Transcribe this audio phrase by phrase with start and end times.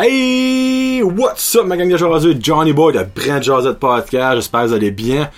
[0.00, 1.02] Hey!
[1.02, 2.40] What's up, ma gang de?
[2.40, 4.36] Johnny Boy de Brand Jazette Podcast.
[4.36, 5.28] J'espère que vous allez bien.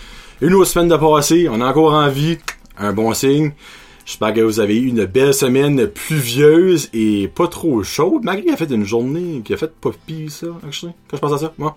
[0.43, 1.49] Une autre semaine de passé.
[1.49, 2.37] On est encore en vie.
[2.77, 3.53] Un bon signe.
[4.05, 8.23] J'espère que vous avez eu une belle semaine pluvieuse et pas trop chaude.
[8.23, 11.32] Malgré a fait une journée qui a fait pas pire, ça, actually, quand je pense
[11.32, 11.54] à ça.
[11.57, 11.75] Moi.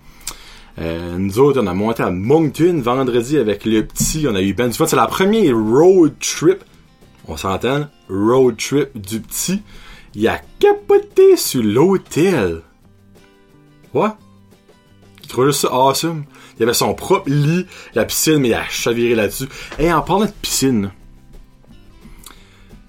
[0.80, 4.26] Euh, nous autres, on a monté à Moncton vendredi avec le petit.
[4.30, 4.88] On a eu ben du fun.
[4.88, 6.62] C'est la première road trip.
[7.30, 7.88] On s'entend?
[8.10, 9.62] Road trip du petit.
[10.16, 12.62] Il a capoté sur l'hôtel.
[13.94, 14.18] Quoi?
[15.22, 16.26] Il trouvait ça awesome.
[16.58, 19.48] Il avait son propre lit, la piscine, mais il a chaviré là-dessus.
[19.80, 20.92] Et en parlant de piscine,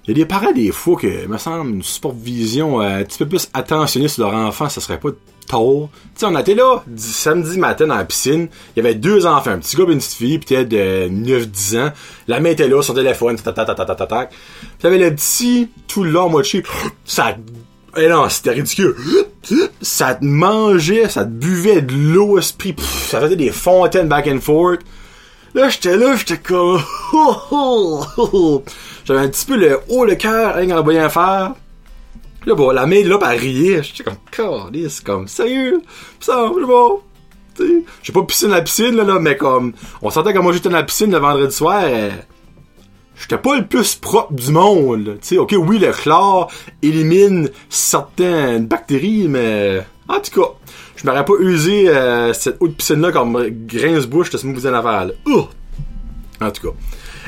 [0.07, 3.17] il y a des parents des fois que, me semble, une supervision euh, un petit
[3.17, 5.09] peu plus attentionnée sur leur enfant, ça serait pas
[5.47, 5.89] tôt.
[5.93, 9.51] Tu sais, on était là, samedi matin dans la piscine, il y avait deux enfants,
[9.51, 11.91] un petit gars et une petite fille, peut-être de 9-10 ans.
[12.27, 14.33] La main était là, son téléphone, tac, tac, tac, tac,
[14.83, 16.63] le petit, tout long, moitié,
[17.05, 17.35] ça
[17.97, 18.95] et non, c'était ridicule.
[19.81, 22.75] Ça te mangeait, ça te buvait de l'eau esprit.
[22.79, 24.81] ça faisait des fontaines back and forth.
[25.53, 26.81] Là, j'étais là, j'étais comme...
[29.05, 31.53] J'avais un petit peu le haut le cœur, rien qu'en voyant faire.
[32.45, 33.83] Là, bon, la main là, elle riait.
[33.83, 35.81] J'étais comme, c'est comme, sérieux?
[36.19, 37.01] Ça, bon.
[38.03, 40.69] J'ai pas pissé dans la piscine, là, là, mais comme, on sentait que moi j'étais
[40.69, 41.83] dans la piscine le vendredi soir,
[43.17, 45.17] j'étais pas le plus propre du monde.
[45.21, 50.49] Tu sais, ok, oui, le chlore élimine certaines bactéries, mais en tout cas,
[50.95, 55.13] je m'aurais pas usé euh, cette eau de piscine-là comme grince-bouche de ce vous en.
[56.41, 56.75] En tout cas.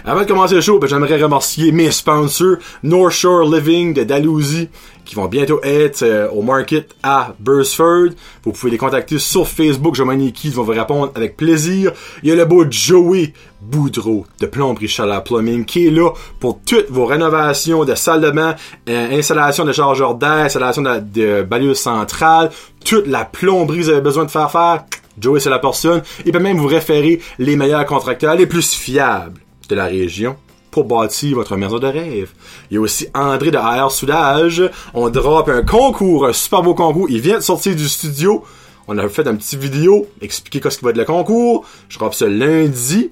[0.09, 4.69] Avant de commencer le show, ben, j'aimerais remercier mes sponsors, North Shore Living de Dalhousie,
[5.03, 8.11] qui vont bientôt être euh, au market à Bursford.
[8.45, 11.91] Vous pouvez les contacter sur Facebook, je qui vont vous répondre avec plaisir.
[12.23, 16.62] Il y a le beau Joey Boudreau de Plomberie Chaleur Plumbing qui est là pour
[16.66, 18.56] toutes vos rénovations de salle de bain,
[18.88, 22.51] euh, installation de chargeurs d'air, installation de, de centrale,
[22.85, 24.85] toute la plomberie que vous avez besoin de faire faire.
[25.19, 26.01] Joey, c'est la personne.
[26.25, 30.35] Il peut même vous référer les meilleurs contracteurs, les plus fiables de la région
[30.72, 32.31] pour bâtir votre maison de rêve.
[32.69, 34.63] Il y a aussi André de AR Soudage.
[34.94, 37.07] On drop un concours, un super beau concours.
[37.09, 38.44] Il vient de sortir du studio.
[38.88, 41.66] On a fait un petit vidéo, expliquer qu'est-ce qui va être le concours.
[41.89, 43.11] Je drop ça lundi.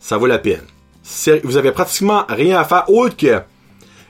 [0.00, 0.64] Ça vaut la peine.
[1.42, 3.42] Vous avez pratiquement rien à faire autre que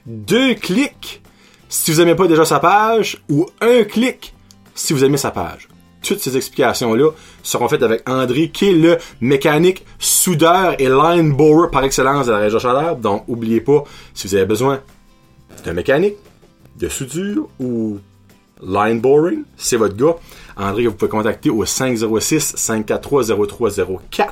[0.07, 1.23] deux clics
[1.69, 4.35] si vous n'aimez pas déjà sa page ou un clic
[4.75, 5.69] si vous aimez sa page
[6.05, 7.11] toutes ces explications-là
[7.43, 12.33] seront faites avec André, qui est le mécanique soudeur et line borer par excellence de
[12.33, 12.97] la région Chaleur.
[12.97, 13.85] Donc, oubliez pas,
[14.15, 14.81] si vous avez besoin
[15.65, 16.17] d'un mécanique,
[16.79, 17.99] de soudure ou
[18.63, 20.17] line boring, c'est votre gars.
[20.57, 24.29] André, vous pouvez contacter au 506-543-0304.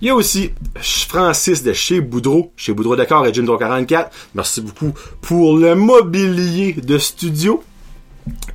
[0.00, 4.10] Il y a aussi Francis de chez Boudreau, chez Boudreau Décor et Jim 44.
[4.34, 7.62] Merci beaucoup pour le mobilier de studio.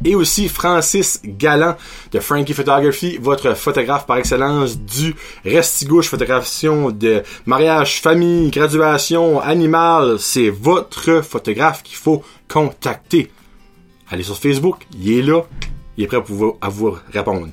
[0.05, 1.75] Et aussi Francis Galland
[2.11, 10.17] de Frankie Photography, votre photographe par excellence du Restigouche, photographiation de mariage, famille, graduation, animal.
[10.19, 13.31] C'est votre photographe qu'il faut contacter.
[14.09, 15.41] Allez sur Facebook, il est là,
[15.97, 17.47] il est prêt pour à vous répondre.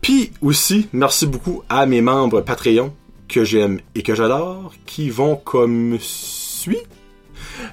[0.00, 2.94] Puis aussi, merci beaucoup à mes membres Patreon
[3.28, 6.78] que j'aime et que j'adore, qui vont comme suit.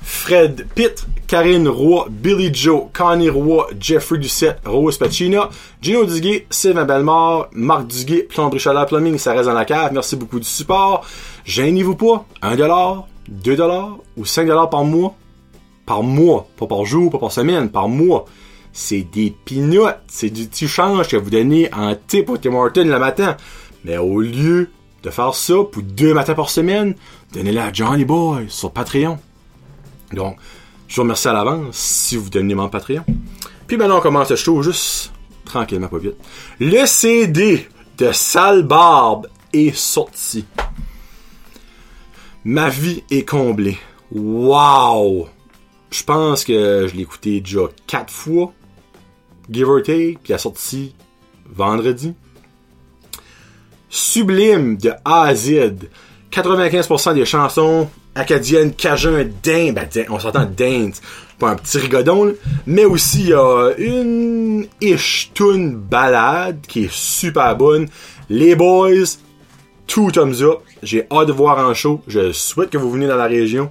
[0.01, 5.50] Fred Pitt, Karine Roy, Billy Joe, Connie Roy, Jeffrey Doucette, Rose Pacina,
[5.81, 9.91] Gino Duguay, Sylvain Bellemare, Marc Duguay, Plomberie Chaleur Plumbing, ça reste dans la cave.
[9.94, 11.06] Merci beaucoup du support.
[11.46, 12.25] Gênez-vous pas.
[12.41, 15.16] 1 dollar, 2 dollars ou 5 dollars par mois.
[15.85, 16.47] Par mois.
[16.57, 18.25] Pas par jour, pas par semaine, par mois.
[18.73, 19.94] C'est des peanuts.
[20.07, 23.38] C'est du petit change que vous donnez en tip au Tim Horton le matin.
[23.84, 24.69] Mais au lieu
[25.03, 26.96] de faire ça pour deux matins par semaine,
[27.34, 29.19] donnez-le à Johnny Boy sur Patreon.
[30.14, 30.38] Donc,
[30.88, 33.03] je vous remercie à l'avance si vous devenez membre Patreon.
[33.68, 35.12] Puis maintenant, on commence le show juste
[35.46, 36.16] tranquillement, pas vite.
[36.59, 40.46] Le CD de Sale Barbe est sorti.
[42.44, 43.78] Ma vie est comblée.
[44.12, 45.28] Wow!
[45.90, 48.53] Je pense que je l'ai écouté déjà quatre fois.
[49.50, 50.94] Give or take, puis a sorti
[51.50, 52.14] vendredi.
[53.90, 55.76] Sublime de A à Z.
[56.32, 61.02] 95% des chansons acadienne, cajun, din, ben, on s'entend dance,
[61.38, 62.34] pas un petit rigodon,
[62.66, 67.88] mais aussi il y a une ish tune balade qui est super bonne.
[68.29, 69.17] Les boys,
[69.88, 70.59] tout thumbs up.
[70.82, 72.02] J'ai hâte de voir en show.
[72.08, 73.70] Je souhaite que vous veniez dans la région.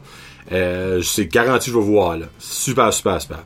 [0.52, 2.26] Euh, c'est garanti que je vais voir là.
[2.38, 3.44] Super, super, super.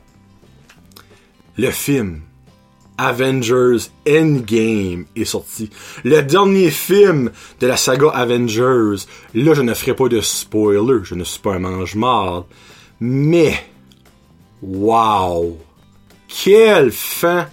[1.57, 2.21] Le film
[2.99, 5.69] Avengers Endgame est sorti.
[6.03, 9.05] Le dernier film de la saga Avengers.
[9.33, 10.99] Là, je ne ferai pas de spoiler.
[11.03, 12.45] Je ne suis pas un mange-marde.
[12.99, 13.53] Mais,
[14.61, 15.57] wow!
[16.29, 17.47] quelle fin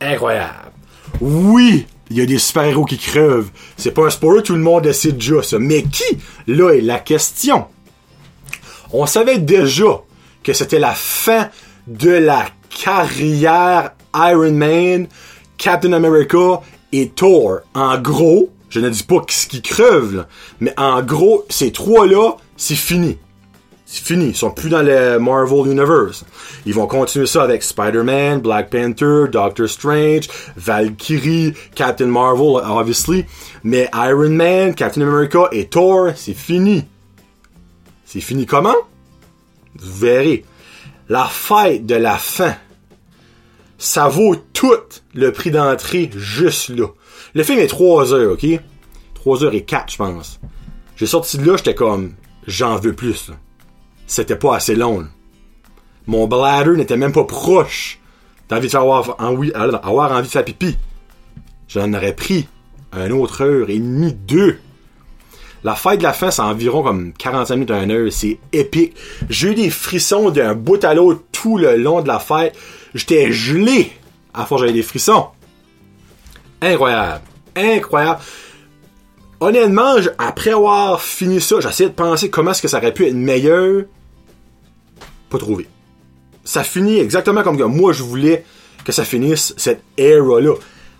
[0.00, 0.72] incroyable.
[1.20, 3.50] Oui, il y a des super-héros qui crevent.
[3.76, 5.58] C'est pas un spoiler, tout le monde le sait déjà ça.
[5.58, 6.18] Mais qui?
[6.46, 7.66] Là est la question?
[8.92, 10.02] On savait déjà
[10.42, 11.50] que c'était la fin
[11.86, 12.46] de la
[12.84, 15.06] carrière Iron Man,
[15.58, 16.60] Captain America
[16.92, 17.60] et Thor.
[17.74, 20.26] En gros, je ne dis pas ce qui crevent,
[20.60, 23.18] mais en gros, ces trois-là, c'est fini.
[23.92, 24.28] C'est fini.
[24.28, 26.24] Ils sont plus dans le Marvel Universe.
[26.64, 33.26] Ils vont continuer ça avec Spider-Man, Black Panther, Doctor Strange, Valkyrie, Captain Marvel, obviously.
[33.64, 36.84] Mais Iron Man, Captain America et Thor, c'est fini.
[38.06, 38.76] C'est fini comment?
[39.78, 40.46] Vous verrez.
[41.10, 42.54] La fête de la fin.
[43.82, 44.76] Ça vaut tout
[45.12, 46.86] le prix d'entrée juste là.
[47.34, 48.46] Le film est 3 heures, ok?
[49.14, 50.40] 3 heures et 4, je pense.
[50.94, 52.12] J'ai sorti de là, j'étais comme,
[52.46, 53.32] j'en veux plus.
[54.06, 55.04] C'était pas assez long.
[56.06, 57.98] Mon bladder n'était même pas proche
[58.48, 60.76] d'envie de faire avoir, envie, avoir envie de faire pipi.
[61.66, 62.46] J'en aurais pris
[62.92, 64.58] un autre heure et demie, deux.
[65.64, 68.12] La fête de la fin, c'est environ comme 45 minutes à 1 heure.
[68.12, 68.94] C'est épique.
[69.28, 72.56] J'ai eu des frissons d'un bout à l'autre tout le long de la fête.
[72.94, 73.92] J'étais gelé
[74.34, 75.26] à force j'avais des frissons.
[76.60, 77.22] Incroyable.
[77.56, 78.20] Incroyable.
[79.40, 83.14] Honnêtement, après avoir fini ça, j'essayais de penser comment est-ce que ça aurait pu être
[83.14, 83.84] meilleur.
[85.28, 85.66] Pas trouvé.
[86.44, 88.44] Ça finit exactement comme moi je voulais
[88.84, 90.54] que ça finisse cette era-là.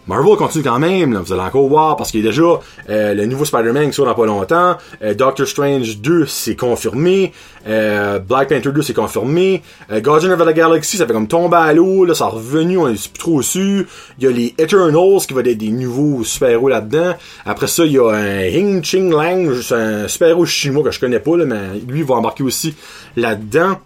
[0.06, 1.20] Marvel continue quand même, là.
[1.20, 2.43] vous allez encore voir, parce qu'il y a déjà
[2.90, 7.32] euh, le nouveau Spider-Man qui sort dans pas longtemps, euh, Doctor Strange 2 c'est confirmé,
[7.69, 11.72] euh, Black Panther 2 c'est confirmé, Guardian of the Galaxy ça fait comme tomber à
[11.72, 13.87] l'eau, là, ça est revenu, on est plus trop su,
[14.19, 17.14] il y a les Eternals qui va être des nouveaux super-héros là-dedans,
[17.46, 21.20] après ça il y a un Hing Ching Lang, un super-héros chinois que je connais
[21.20, 22.75] pas, mais lui va embarquer aussi
[23.16, 23.78] là-dedans.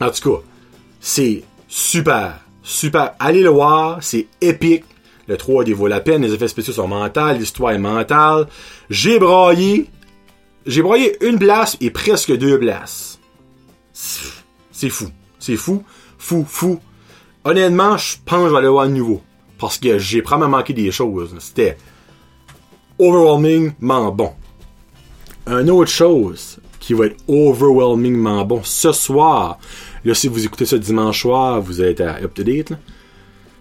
[0.00, 0.42] En tout cas,
[1.00, 3.14] c'est super, super.
[3.20, 4.84] Allez le voir, c'est épique.
[5.28, 8.48] Le 3D vaut la peine, les effets spéciaux sont mentaux, l'histoire est mentale.
[8.90, 9.88] J'ai braillé.
[10.66, 13.18] J'ai braillé une place et presque deux places.
[13.92, 15.08] C'est fou.
[15.38, 15.84] C'est fou.
[16.18, 16.80] Fou, fou.
[17.44, 19.22] Honnêtement, je pense que je vais aller voir de nouveau.
[19.58, 21.34] Parce que j'ai probablement manqué des choses.
[21.38, 21.76] C'était
[22.98, 24.32] overwhelmingment bon.
[25.46, 29.58] Une autre chose qui va être overwhelmingment bon ce soir,
[30.04, 32.72] là si vous écoutez ça dimanche soir, vous êtes à up to date.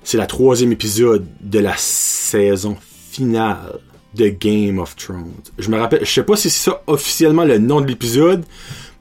[0.03, 2.77] C'est la troisième épisode de la saison
[3.12, 3.80] finale
[4.15, 5.31] de Game of Thrones.
[5.57, 8.44] Je me rappelle, je sais pas si c'est ça officiellement le nom de l'épisode,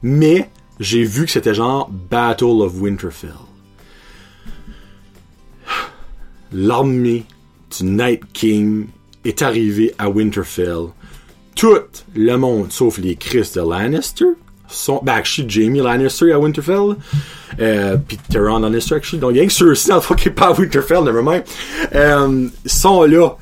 [0.03, 3.35] mais j'ai vu que c'était genre Battle of Winterfell.
[6.53, 7.25] L'armée
[7.79, 8.87] du Night King
[9.25, 10.89] est arrivée à Winterfell
[11.61, 11.77] tout
[12.15, 14.33] le monde, sauf les Chris de Lannister,
[14.71, 16.97] sont, ben, actually, Jamie Lannister à Winterfell,
[17.61, 20.33] euh, pis Tyrion Lannister, actually, donc il y a que ceux-ci, le fond, qui est
[20.33, 21.43] pas à Winterfell, nevermind,
[21.95, 23.37] euh, sont là.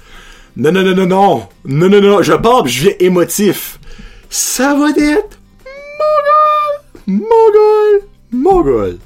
[0.56, 3.78] Non, non, non, non, non, non, non, non, je parle, je viens émotif.
[4.28, 5.38] Ça va être
[7.06, 8.99] Mogul, Mogul, Mogul.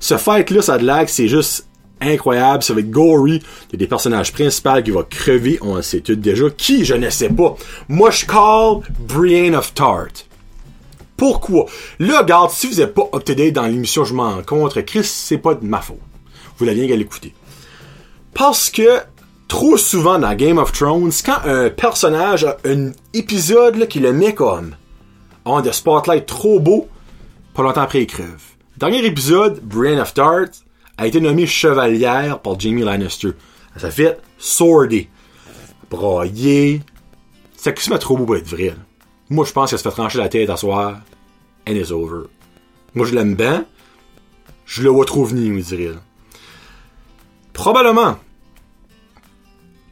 [0.00, 1.66] Ce fight-là, ça de lag, c'est juste
[2.00, 3.42] incroyable, ça va être gory.
[3.68, 6.50] Il y a des personnages principaux qui vont crever, on le sait tout déjà.
[6.50, 7.56] Qui, je ne sais pas.
[7.88, 10.08] Moi, je call Brienne of Tart.
[11.18, 11.66] Pourquoi?
[11.98, 15.54] Là, regarde, si vous n'êtes pas up-to-date dans l'émission Je m'en contre, Chris, c'est pas
[15.54, 15.98] de ma faute.
[16.56, 17.34] Vous l'avez bien qu'à l'écouter.
[18.34, 19.00] Parce que,
[19.48, 24.32] trop souvent dans Game of Thrones, quand un personnage a un épisode qui le met
[24.32, 24.76] comme
[25.44, 26.88] on the spotlight trop beau,
[27.52, 28.42] pas longtemps après il crève.
[28.76, 30.46] Dernier épisode, Brienne of Tart
[30.98, 33.30] a été nommée chevalière par Jamie Lannister.
[33.76, 35.08] S'est fait sworder.
[35.90, 36.82] Brailler.
[37.56, 38.74] C'est que c'est trop beau pour être vrai.
[39.30, 40.98] Moi, je pense qu'elle se fait trancher la tête à soir.
[41.68, 42.28] And it's over.
[42.94, 43.66] Moi, je l'aime bien.
[44.64, 45.94] Je le vois trop venir, me dirait.
[47.52, 48.16] Probablement.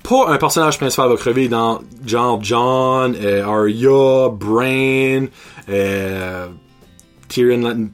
[0.02, 5.26] Pas un personnage principal va crever dans genre John, euh, Arya, Bran,
[5.68, 6.46] euh,
[7.28, 7.88] Tyrion.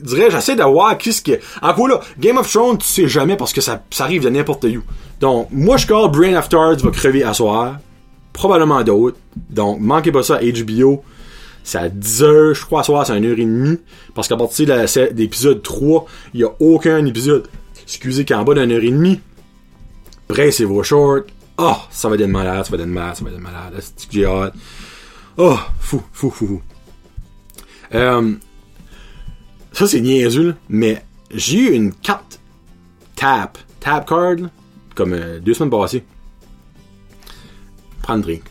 [0.00, 3.36] Dirais, j'essaie de voir qui ce qui Encore là, Game of Thrones, tu sais jamais
[3.36, 4.82] parce que ça, arrive de n'importe où.
[5.20, 7.78] Donc, moi, je call Brain Tards va crever à soir.
[8.38, 9.18] Probablement d'autres.
[9.50, 11.02] Donc, manquez pas ça à HBO.
[11.64, 13.80] C'est à 10 heures, je crois, à soir, c'est à 1 heure et demie.
[14.14, 17.48] Parce qu'à partir de l'épisode 3, il y a aucun épisode,
[17.82, 19.20] excusez, qui est en bas d'une heure et demie.
[20.28, 21.24] Bracez vos shorts.
[21.58, 23.74] Oh, ça va être malade, ça va être malade, ça va être malade.
[23.80, 24.54] C'est j'ai hâte.
[25.36, 26.62] Oh, fou, fou, fou, fou.
[27.92, 28.34] Euh,
[29.72, 31.02] ça, c'est niaiseux, là, mais
[31.34, 32.38] j'ai eu une carte
[33.16, 34.36] tap, tap card,
[34.94, 36.04] comme euh, deux semaines passées.
[38.08, 38.42] Prendre drink.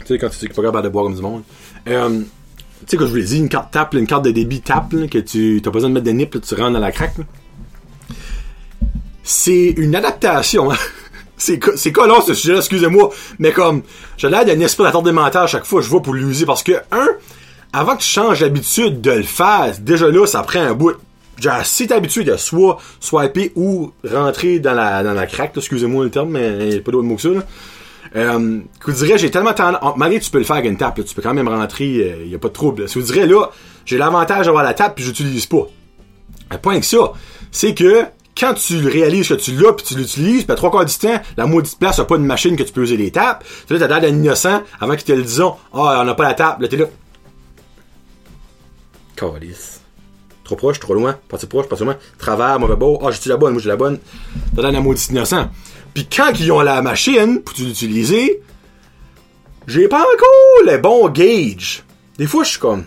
[0.00, 1.44] tu sais, quand tu sais t'es pas capable de boire comme du monde.
[1.86, 2.20] Euh,
[2.86, 4.92] sais, que je vous l'ai dit, une carte tap, là, une carte de débit tap,
[4.92, 7.14] là, que tu pas besoin de mettre de nip, là, tu rentres dans la craque.
[9.22, 10.72] C'est une adaptation.
[10.72, 10.76] hein.
[11.36, 13.82] C'est co- c'est collant ce sujet-là, excusez-moi, mais comme
[14.16, 17.08] j'ai l'air d'un esprit d'attardement à chaque fois je vois pour l'user parce que un,
[17.72, 20.94] avant que tu changes l'habitude de le faire, déjà là, ça prend un bout.
[21.40, 26.04] Genre, si t'es habitué de soit swiper ou rentrer dans la, dans la craque, excusez-moi
[26.04, 27.28] le terme, mais y a pas d'autre mot que ça.
[28.16, 31.04] Euh, vous direz, j'ai tellement tendance, malgré que tu peux le faire avec une tape,
[31.04, 31.86] tu peux quand même rentrer,
[32.24, 32.88] il y a pas de trouble.
[32.88, 33.50] Si vous direz, là,
[33.84, 35.66] j'ai l'avantage d'avoir la tape puis j'utilise pas.
[36.50, 37.12] Le point que ça,
[37.50, 38.04] c'est que
[38.38, 41.46] quand tu réalises que tu l'as puis tu l'utilises, puis trois quarts du temps, la
[41.46, 43.44] maudite place a pas une machine que tu peux user les tapes.
[43.66, 46.24] Tu là, t'as l'air d'un innocent avant qu'ils te le disent, ah, on n'a pas
[46.24, 46.60] la tape.
[46.60, 46.86] Là, t'es là.
[49.16, 49.83] Calice.
[50.44, 53.54] Trop proche, trop loin, pas proche, pas loin, travers, mauvais beau, ah, j'ai la bonne,
[53.54, 53.98] moi j'ai la bonne.
[54.54, 55.48] T'as l'air d'un maudit innocent.
[55.94, 58.42] Puis quand ils ont la machine pour l'utiliser,
[59.66, 61.82] j'ai pas encore le bon gauge.
[62.18, 62.84] Des fois, je suis comme,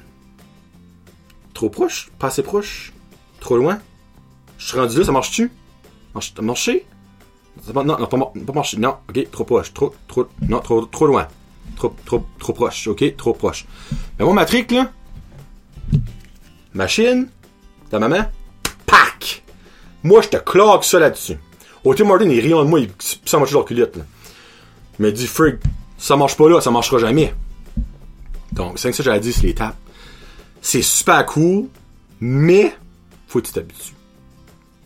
[1.53, 2.93] trop proche, pas assez proche,
[3.39, 3.79] trop loin.
[4.57, 5.51] Je suis rendu là, ça marche-tu?
[6.13, 8.77] Marche, Non, non, pas, pas marché.
[8.77, 9.73] Non, ok, trop proche.
[9.73, 11.27] Trop, trop, non, trop, trop loin.
[11.75, 12.87] Trop, trop, trop proche.
[12.87, 13.65] Ok, trop proche.
[14.17, 14.91] Mais moi, ma trick, là.
[16.73, 17.27] Machine.
[17.89, 18.25] Ta maman.
[18.85, 19.43] Pac!
[20.03, 21.37] Moi, je te claque ça là-dessus.
[21.95, 22.91] Tim Martin, ils rient de moi, ils
[23.25, 24.03] ça marche leur culotte, là.
[24.99, 25.57] Il me dit, frig,
[25.97, 27.33] ça marche pas là, ça marchera jamais.
[28.51, 29.77] Donc, c'est que ça, j'avais dit, c'est les tapes.
[30.61, 31.67] C'est super cool,
[32.19, 32.75] mais
[33.27, 33.93] faut que tu t'habitues.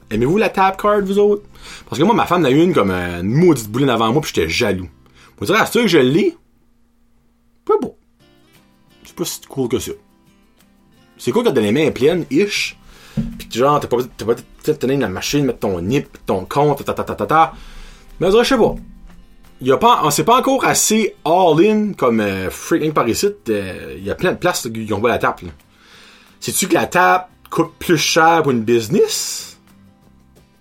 [0.09, 1.43] Aimez-vous la tap card, vous autres?
[1.89, 4.21] Parce que moi, ma femme en a une comme euh, une maudite bouline avant moi,
[4.21, 4.89] puis j'étais jaloux.
[5.37, 6.37] Vous direz, c'est sûr que je l'ai?
[7.65, 7.97] Pas beau.
[9.05, 9.91] C'est pas si cool que ça.
[11.17, 12.77] C'est cool quand t'as les mains pleines, ish.
[13.51, 16.93] Genre, t'as pas t'as pas peut-être tenir la machine, mettre ton nip, ton compte, ta
[16.93, 17.53] ta ta ta ta.
[18.19, 18.75] Mais je sais pas.
[19.61, 23.27] Y a pas, on pas encore assez all-in comme euh, freaking par ici.
[23.47, 25.41] Il y a plein de places qui ont la tape.
[25.41, 25.49] là.
[26.39, 29.59] Sais-tu que la tape coûte plus cher pour une business?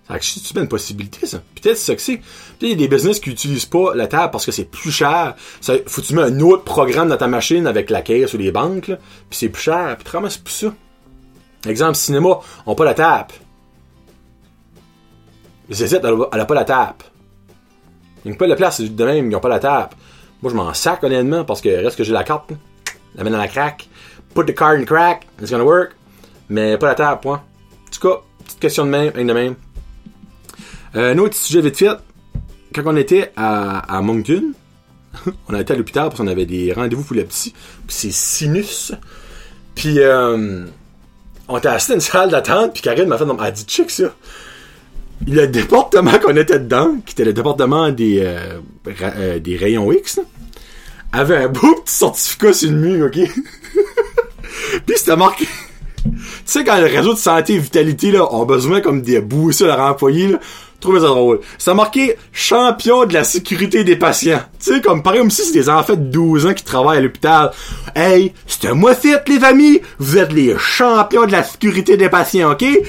[0.07, 1.41] Ça c'est une possibilité, ça?
[1.55, 2.17] Peut-être c'est ça que c'est.
[2.17, 4.91] Peut-être il y a des business qui utilisent pas la table parce que c'est plus
[4.91, 5.35] cher.
[5.61, 8.37] Ça, faut que tu mets un autre programme dans ta machine avec la caisse ou
[8.37, 8.97] les banques, là,
[9.29, 9.95] puis c'est plus cher.
[9.97, 10.73] Puis vraiment, c'est plus ça.
[11.65, 13.33] Exemple, cinéma, on pas la tape.
[15.69, 17.03] CZ, elle, a- elle a pas la tape.
[18.25, 19.95] N'ont pas la place, c'est de même, ils ont pas la tape.
[20.41, 22.51] Moi, je m'en sac, honnêtement, parce que reste que j'ai la carte,
[23.15, 23.87] la mets dans la crack.
[24.33, 25.91] Put the card in crack, it's gonna work.
[26.49, 27.37] Mais pas la tape, point.
[27.87, 29.55] En tout cas, petite question de même, rien de même.
[30.95, 31.89] Euh, un autre sujet vite fait.
[32.73, 34.53] Quand on était à, à Moncton,
[35.49, 37.53] on a été à l'hôpital parce qu'on avait des rendez-vous pour le petit.
[37.87, 38.93] C'est sinus.
[39.75, 40.65] Puis euh,
[41.51, 42.73] on était assis dans une salle d'attente.
[42.73, 44.15] Puis Karine m'a fait, elle dit, check ça.
[45.27, 50.19] Le département qu'on était dedans, qui était le département des, euh, euh, des rayons X,
[51.11, 53.19] avait un beau petit certificat sur le mur, ok?
[54.85, 55.47] Puis c'était marqué.
[56.45, 59.51] Tu sais, quand le réseau de santé et vitalité, là, ont besoin comme des bouts
[59.61, 60.39] à leur employé, là,
[60.79, 61.39] trouvez ça drôle.
[61.57, 64.41] C'est marqué champion de la sécurité des patients.
[64.59, 67.01] Tu sais, comme pareil, comme si c'est des enfants de 12 ans qui travaillent à
[67.01, 67.51] l'hôpital.
[67.95, 69.81] Hey, c'est moi fait, les amis!
[69.99, 72.61] Vous êtes les champions de la sécurité des patients, ok?
[72.61, 72.81] Yay!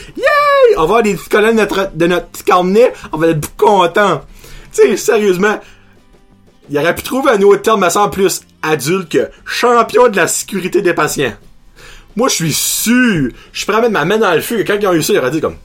[0.76, 3.56] On va avoir des petites colonnes de notre, de notre petit carnet, on va être
[3.56, 4.22] contents.
[4.72, 5.60] Tu sais, sérieusement,
[6.70, 10.26] il aurait pu trouver un autre terme, me semble, plus adulte que champion de la
[10.26, 11.34] sécurité des patients.
[12.16, 14.62] Moi, je suis sûr, je suis prêt à mettre ma main dans le feu que
[14.62, 15.56] quand ils ont eu ça, ils auraient dit comme,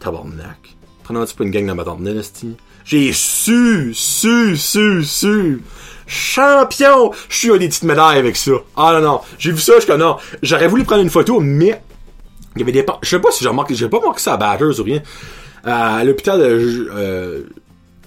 [0.00, 0.58] tabarnak.
[1.04, 2.56] Prenons-tu pas une gang dans ma Esti?
[2.84, 5.62] J'ai su, su, su, su.
[6.06, 7.10] Champion!
[7.28, 8.52] Je suis à des petites médailles avec ça.
[8.76, 9.20] Ah non, non.
[9.38, 10.16] J'ai vu ça, je non.
[10.42, 11.80] J'aurais voulu prendre une photo, mais
[12.54, 12.82] il y avait des...
[12.84, 15.02] pan- Je sais pas si j'ai remarqué, j'ai pas remarqué ça à Batters ou rien.
[15.66, 17.44] Euh, à l'hôpital de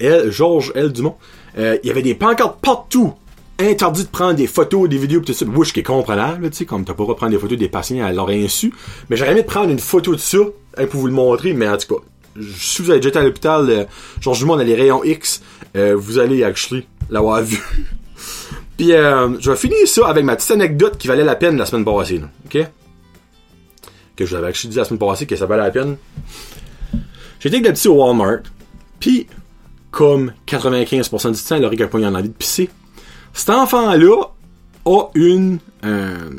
[0.01, 0.93] euh, Georges L.
[0.93, 1.15] Dumont,
[1.57, 3.13] euh, il y avait des pancartes partout.
[3.61, 5.45] Interdit de prendre des photos, des vidéos, tout ça.
[5.45, 8.05] Oui, ce qui est comprenable, tu sais, comme t'as pas prendre des photos des patients
[8.05, 8.73] à leur insu.
[9.09, 10.37] Mais j'aurais aimé de prendre une photo de ça,
[10.77, 12.01] hein, pour vous le montrer, mais en tout cas,
[12.57, 13.83] si vous avez déjà été à l'hôpital euh,
[14.21, 15.41] Georges Dumont dans les rayons X,
[15.75, 17.61] euh, vous allez actually l'avoir vu.
[18.77, 21.65] Puis euh, je vais finir ça avec ma petite anecdote qui valait la peine la
[21.65, 22.65] semaine passée, ok?
[24.15, 25.97] Que je l'avais actually dit la semaine passée que ça valait la peine.
[27.41, 28.43] J'étais avec petit au Walmart,
[29.01, 29.27] puis
[29.91, 32.69] comme 95% du temps, Laurie a pas eu envie de pisser.
[33.33, 34.31] Cet enfant-là
[34.85, 35.59] a une...
[35.83, 36.29] Euh...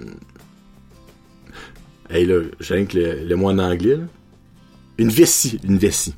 [2.09, 4.05] Hey là, j'ai que le, le mot en anglais, là.
[4.99, 6.15] Une vessie, une vessie.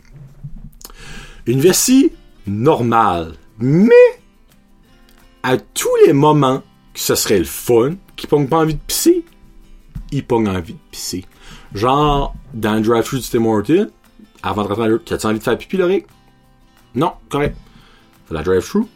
[1.46, 2.12] Une vessie
[2.46, 4.20] normale, mais
[5.42, 6.62] à tous les moments
[6.94, 9.24] que ce serait le fun, qu'il pogne pas envie de pisser,
[10.10, 11.24] il pogne envie de pisser.
[11.74, 13.90] Genre, dans le drive-thru du Tim Hortons,
[14.42, 14.98] avant de rentrer dans le...
[14.98, 16.04] T'as-tu envie de faire pipi, Laurie?
[16.94, 17.56] Non, correct.
[18.26, 18.86] Fais la drive-thru,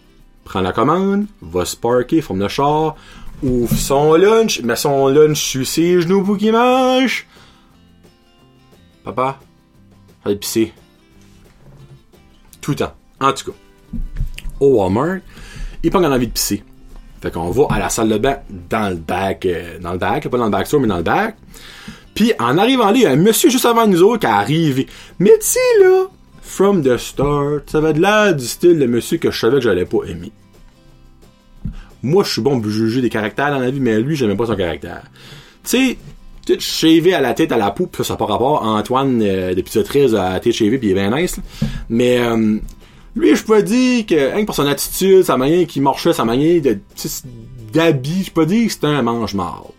[0.47, 2.97] prends la commande, va se forme le char,
[3.43, 7.27] ouvre son lunch, met son lunch sur ses genoux pour qu'il mange.
[9.05, 9.39] Papa,
[10.25, 10.73] allez pisser.
[12.61, 12.95] Tout le temps.
[13.21, 13.57] En tout cas.
[14.61, 15.19] Au Walmart,
[15.83, 16.65] il pas envie de pisser.
[17.21, 20.29] Fait qu'on va à la salle de bain dans le bac, euh, dans le bac,
[20.29, 21.37] pas dans le backstore, mais dans le bac.
[22.15, 24.87] Puis en arrivant là, il y a un monsieur juste avant nous autres qui arrive.
[25.19, 26.07] Mais tu sais là,
[26.47, 29.63] from the start, ça va de là du style de monsieur que je savais que
[29.63, 30.33] j'allais pas aimer.
[32.03, 34.47] Moi, je suis bon pour juger des caractères dans la vie, mais lui, j'aimais pas
[34.47, 35.03] son caractère.
[35.65, 35.99] Tu
[36.47, 38.63] sais, shavé à la tête, à la poupe, ça, ça pas rapport.
[38.63, 41.37] Antoine, euh, depuis 13 à la tête shavée, puis il est bien nice.
[41.89, 42.59] Mais euh,
[43.17, 46.63] lui, je peux dire que, hein, pour son attitude, sa manière qu'il marchait, sa manière
[46.63, 46.79] de,
[47.73, 49.73] d'habit, je peux dire que c'était un mange-marde.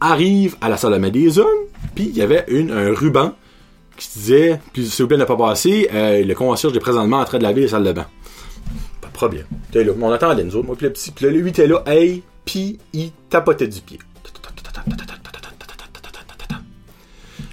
[0.00, 1.46] Arrive à la salle de bain des hommes,
[1.94, 3.32] puis il y avait un ruban
[4.00, 7.18] qui se disait, puis s'il vous plaît ne pas passer, euh, le concierge est présentement
[7.18, 8.06] en train de laver les salles de bain.
[9.00, 9.44] Pas de problème.
[9.70, 11.82] T'es là, on attendait nous autres, moi puis le petit, puis là, lui était là,
[11.86, 13.98] hey, puis il tapotait du pied.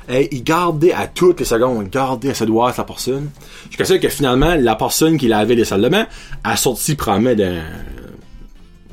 [0.10, 3.30] Hey, il gardait à toutes les secondes, il gardait à sa doigt la personne.
[3.70, 6.08] Jusqu'à ce que finalement, la personne qui lavait les salles de bain
[6.46, 7.63] a sorti d'un,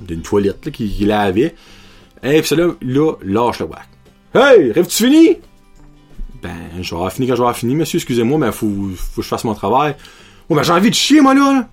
[0.01, 1.55] d'une toilette, là, qui, qui lavait.
[2.21, 3.89] Hey, ça là, là, lâche le whack.
[4.35, 5.37] Hey, rêves-tu fini?
[6.45, 9.17] Ben, je vais avoir fini quand je vais avoir fini, monsieur, excusez-moi, mais faut, faut
[9.17, 9.97] que je fasse mon travail.
[10.51, 11.69] Oh, ben, j'ai envie de chier, moi, là, là.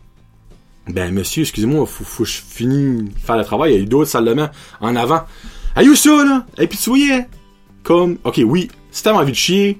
[0.88, 3.74] Ben, monsieur, excusez-moi, faut, faut que je finisse faire le travail.
[3.74, 4.50] Il y a eu d'autres salles de bain
[4.80, 5.24] en avant.
[5.76, 6.46] Hey, où ça, là?
[6.58, 7.28] Et puis, tu voyais?
[7.84, 9.78] Comme, ok, oui, si t'avais envie de chier,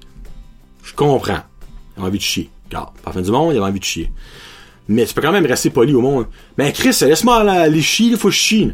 [0.84, 1.40] je comprends.
[1.98, 2.50] A envie de chier.
[2.66, 4.12] Regarde, par fin du monde, il avait envie de chier.
[4.90, 6.26] Mais tu peux quand même rester poli au monde.
[6.58, 8.72] Ben, Chris, laisse-moi aller chier, il faut que je chie.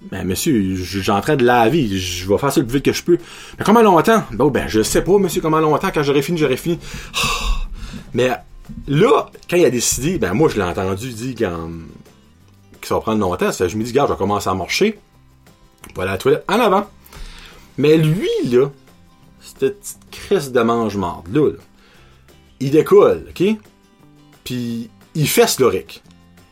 [0.00, 3.02] Ben, monsieur, j'ai en train de je vais faire ça le plus vite que je
[3.02, 3.18] peux.
[3.58, 4.22] Mais comment longtemps?
[4.32, 6.78] Bon, ben, je sais pas, monsieur, comment longtemps, quand j'aurai fini, j'aurai fini.
[8.14, 8.30] Mais,
[8.86, 11.68] là, quand il a décidé, ben, moi, je l'ai entendu dire quand,
[12.80, 14.98] que ça va prendre longtemps, ça je me dis, gars, je vais commencer à marcher.
[15.94, 16.86] Pour aller la toilette en avant.
[17.76, 18.68] Mais lui, là,
[19.40, 21.58] cette petite crise de mange-marde, là, là,
[22.60, 23.56] il décolle, ok?
[24.44, 26.02] Puis, il fesse l'oric.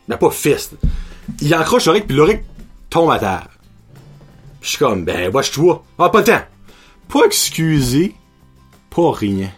[0.07, 0.71] Ben, pas fesse.
[1.41, 2.41] Il accroche l'oric, puis l'oric
[2.89, 3.49] tombe à terre.
[4.61, 5.83] Je suis comme, ben, watch-toi.
[5.97, 6.41] Ah, pas le temps.
[7.07, 8.15] Pas excusé,
[8.89, 9.49] pas rien.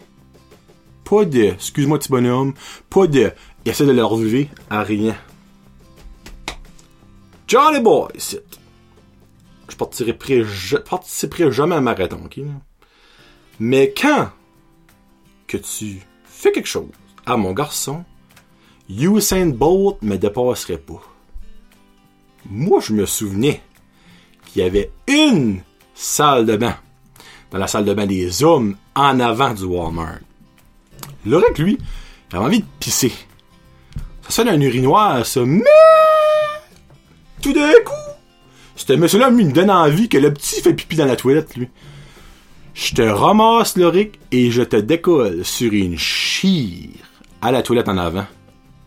[1.03, 2.53] Pas de, excuse-moi, petit bonhomme.
[2.89, 3.31] Pas de,
[3.65, 5.15] essaie de le relever à rien.
[7.47, 8.43] Johnny Boy, c'est.
[9.67, 9.75] Je
[10.77, 12.39] participerai jamais à un marathon, ok?
[13.59, 14.29] Mais quand
[15.47, 16.89] que tu fais quelque chose
[17.25, 18.03] à mon garçon,
[18.89, 21.01] Usain Bolt me dépasserait pas.
[22.49, 23.61] Moi, je me souvenais
[24.45, 25.61] qu'il y avait une
[25.93, 26.75] salle de bain
[27.51, 30.19] dans la salle de bain des hommes en avant du Walmart.
[31.25, 31.77] L'Oric, lui,
[32.31, 33.11] il avait envie de pisser.
[34.23, 35.63] Ça sonne un urinoir, ça, mais
[37.41, 37.93] tout d'un coup,
[38.75, 41.69] ce monsieur-là, me donne envie que le petit fait pipi dans la toilette, lui.
[42.73, 46.89] Je te ramasse, Loric, et je te décolle sur une chire
[47.41, 48.25] à la toilette en avant.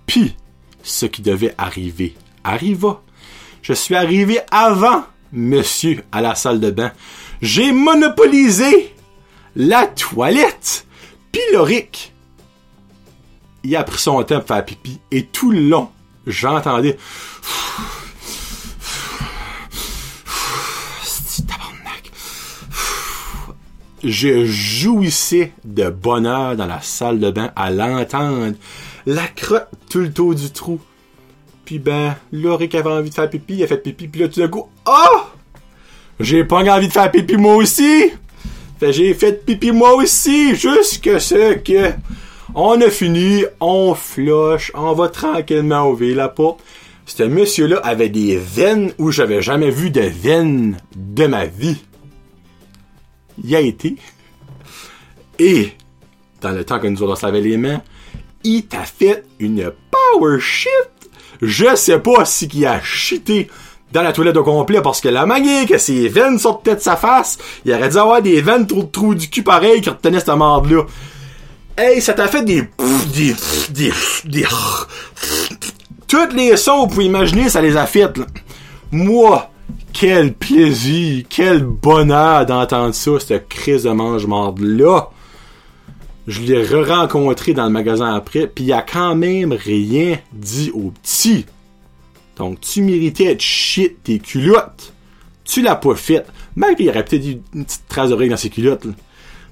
[0.07, 0.35] Puis,
[0.83, 3.01] ce qui devait arriver arriva.
[3.63, 6.93] Je suis arrivé avant monsieur à la salle de bain.
[7.41, 8.95] J'ai monopolisé
[9.57, 10.87] la toilette.
[11.53, 12.13] Loric,
[13.65, 15.91] il a pris son temps pour faire pipi, et tout le long,
[16.27, 16.97] j'entendais.
[24.05, 28.57] Je jouissais de bonheur dans la salle de bain à l'entendre.
[29.07, 30.81] La crotte tout le tour du trou.
[31.65, 34.41] Puis ben, Loric avait envie de faire pipi, il a fait pipi, puis là tout
[34.41, 35.21] d'un coup, oh!
[36.21, 38.11] J'ai pas envie de faire pipi moi aussi!
[38.79, 41.93] Fait j'ai fait pipi moi aussi, jusque ce que
[42.55, 46.61] on a fini, on flush, on va tranquillement ouvrir la porte.
[47.07, 51.83] Ce monsieur-là avait des veines où j'avais jamais vu de veines de ma vie.
[53.43, 53.97] Il a été.
[55.39, 55.73] Et,
[56.41, 57.83] dans le temps que nous autres on se lavait les mains,
[58.45, 60.71] il t'a fait une power shit.
[61.43, 63.51] Je sais pas si qui a cheaté
[63.93, 66.97] dans la toilette au complet parce que la manière que ses veines sortaient de sa
[66.97, 70.21] face, il aurait dû avoir des veines trop de trous du cul pareil qui retenaient
[70.21, 70.85] cette marde-là.
[71.77, 72.63] Hey, ça t'a fait des...
[73.13, 73.35] des...
[73.71, 73.93] des...
[74.25, 74.47] des...
[76.07, 78.17] Toutes les sons que vous pouvez imaginer, ça les a fait.
[78.17, 78.25] là.
[78.93, 79.51] Moi,
[79.93, 85.09] quel plaisir, quel bonheur d'entendre ça, cette crise de mange-marde-là.
[86.27, 90.93] Je l'ai re-rencontré dans le magasin après, puis il a quand même rien dit au
[91.03, 91.47] petit.
[92.37, 94.93] Donc, tu méritais de shit tes culottes.
[95.45, 96.25] Tu l'as pas fait.
[96.55, 98.87] Même y aurait peut-être eu une petite trace d'oreille dans ses culottes.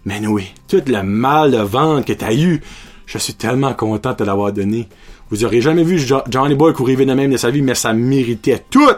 [0.04, 2.61] Mais oui, tout le mal de ventre que t'as eu,
[3.06, 4.88] je suis tellement content de l'avoir donné.
[5.28, 7.92] Vous aurez jamais vu Jo- Johnny Boy courir de même de sa vie, mais ça
[7.92, 8.88] méritait tout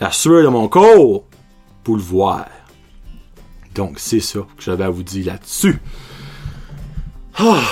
[0.00, 1.24] la sueur de mon corps
[1.84, 2.46] pour le voir.
[3.74, 5.78] Donc, c'est ça que j'avais à vous dire là-dessus.
[7.40, 7.62] Ah!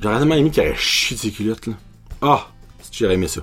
[0.00, 1.74] J'aurais tellement aimé qu'il y ait chié de ses culottes, là.
[2.20, 2.46] Ah!
[2.92, 3.40] J'aurais aimé ça.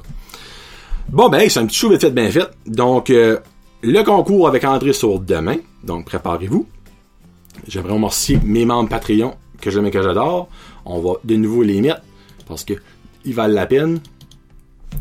[1.09, 2.49] Bon, ben, c'est un petit show bien fait.
[2.65, 3.39] Donc, euh,
[3.81, 5.57] le concours avec André sur demain.
[5.83, 6.67] Donc, préparez-vous.
[7.67, 10.47] J'aimerais remercier mes membres Patreon que j'aime et que j'adore.
[10.85, 12.01] On va de nouveau les mettre
[12.47, 12.73] parce que
[13.25, 13.99] ils valent la peine.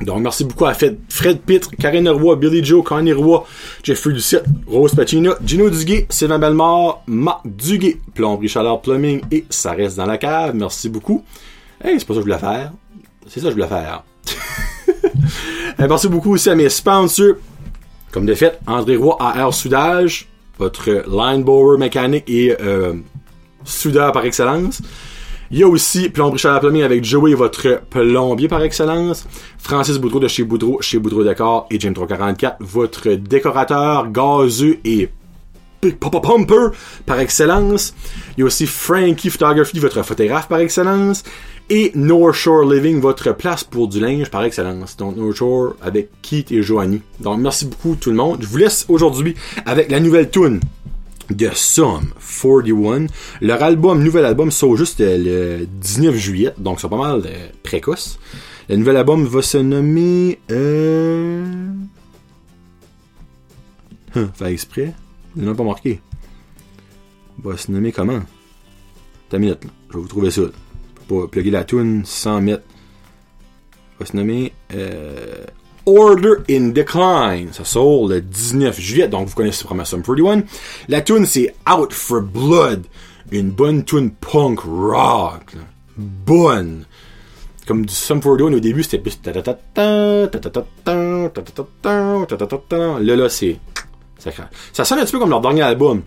[0.01, 3.45] Donc, merci beaucoup à Fred, Fred Pitre, Karine Roy, Billy Joe, Connie Roy,
[3.83, 9.73] Jeffrey Lucette, Rose Pacina, Gino Duguay, Sylvain Bellemare, Marc Duguay, Plomberie Chaleur Plumbing et ça
[9.73, 10.55] reste dans la cave.
[10.55, 11.25] Merci beaucoup.
[11.83, 12.73] Hey, c'est pas ça que je voulais faire.
[13.27, 14.05] C'est ça que je voulais faire.
[15.79, 17.35] merci beaucoup aussi à mes sponsors.
[18.13, 22.95] Comme de fait, André Roy AR Soudage, votre line blower mécanique et euh,
[23.65, 24.81] soudeur par excellence.
[25.51, 29.27] Il y a aussi Plomberie Chaleur Plumbing avec Joey, votre plombier par excellence.
[29.59, 35.09] Francis Boudreau de chez Boudreau, chez Boudreau Décor et James 344, votre décorateur gazeux et
[35.81, 37.95] Pumper par excellence.
[38.37, 41.23] Il y a aussi Frankie Photography, votre photographe par excellence.
[41.71, 44.97] Et North Shore Living, votre place pour du linge par excellence.
[44.97, 47.03] Donc North Shore avec Keith et Joanie.
[47.21, 48.39] Donc merci beaucoup tout le monde.
[48.43, 49.35] Je vous laisse aujourd'hui
[49.65, 50.61] avec la nouvelle tune
[51.31, 53.07] de Sum 41.
[53.41, 58.19] Leur album, nouvel album, sort juste le 19 juillet, donc c'est pas mal euh, précoce.
[58.69, 60.39] Le nouvel album va se nommer...
[60.51, 61.45] Euh...
[64.15, 64.95] Hein, fait exprès?
[65.37, 66.01] Il n'a pas marqué.
[67.43, 68.21] Va se nommer comment?
[69.29, 69.71] T'as minute, là.
[69.91, 70.43] Je vais vous trouver ça.
[70.43, 72.65] Je peux pas plugger la tune sans mettre.
[73.99, 74.53] Va se nommer...
[74.75, 75.45] Euh...
[75.89, 77.49] Order in Decline.
[77.53, 80.43] Ça sort le 19 juillet, donc vous connaissez probablement Sum 41.
[80.89, 82.85] La tune c'est Out for Blood.
[83.31, 85.55] Une bonne tune punk rock.
[85.97, 86.85] Bonne.
[87.67, 89.19] Comme du Sum 41 au début, c'était plus.
[93.01, 93.57] Là, là, c'est.
[94.19, 94.31] Ça,
[94.73, 96.03] ça sonne un petit peu comme leur dernier album.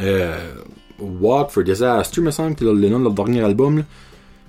[0.00, 0.54] Euh,
[0.98, 3.84] Walk for Disaster, me semble, que le nom de leur dernier album.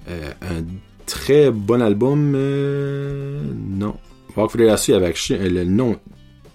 [0.09, 0.63] Euh, un
[1.05, 2.33] très bon album.
[2.35, 3.95] euh, non.
[4.35, 5.97] Walk for Disaster avec chi- euh, le nom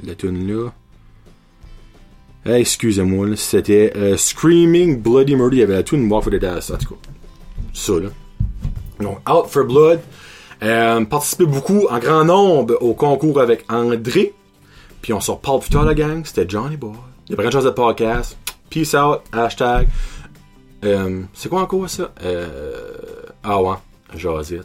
[0.03, 0.71] de la tune là.
[2.47, 5.57] Eh, Excusez-moi, c'était euh, Screaming Bloody Murder.
[5.57, 6.75] Il y avait la tune Walk for Disaster.
[6.75, 7.01] En tout cas,
[7.75, 8.09] ça là.
[9.01, 10.01] Donc, Out for Blood.
[10.63, 14.33] Euh, participé beaucoup en grand nombre au concours avec André.
[15.03, 16.25] Puis on se reparle plus tard, la gang.
[16.25, 16.93] C'était Johnny Boy.
[17.27, 18.39] Il y a pas grand chose de podcast.
[18.71, 19.21] Peace out.
[19.33, 19.89] Hashtag.
[20.85, 22.13] Euh, c'est quoi encore ça?
[22.23, 22.77] Euh,
[23.43, 23.75] ah ouais.
[24.17, 24.61] Jazit.